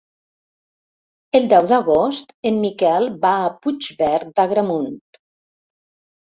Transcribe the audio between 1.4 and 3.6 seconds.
deu d'agost en Miquel va a